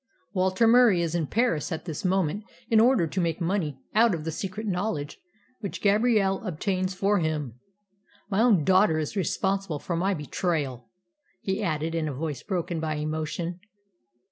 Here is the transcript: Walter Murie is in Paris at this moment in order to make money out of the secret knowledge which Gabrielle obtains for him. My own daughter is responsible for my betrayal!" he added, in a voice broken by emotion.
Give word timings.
Walter 0.33 0.67
Murie 0.67 1.03
is 1.03 1.13
in 1.13 1.27
Paris 1.27 1.71
at 1.71 1.85
this 1.85 2.03
moment 2.03 2.43
in 2.71 2.79
order 2.79 3.05
to 3.05 3.21
make 3.21 3.39
money 3.39 3.77
out 3.93 4.15
of 4.15 4.23
the 4.23 4.31
secret 4.31 4.65
knowledge 4.65 5.19
which 5.59 5.79
Gabrielle 5.79 6.41
obtains 6.43 6.95
for 6.95 7.19
him. 7.19 7.59
My 8.27 8.41
own 8.41 8.63
daughter 8.63 8.97
is 8.97 9.15
responsible 9.15 9.77
for 9.77 9.95
my 9.95 10.15
betrayal!" 10.15 10.89
he 11.39 11.61
added, 11.61 11.93
in 11.93 12.07
a 12.07 12.15
voice 12.15 12.41
broken 12.41 12.79
by 12.79 12.95
emotion. 12.95 13.59